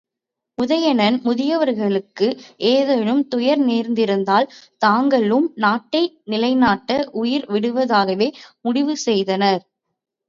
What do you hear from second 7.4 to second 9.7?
விடுவதாகவே முடிவு செய்தனர்.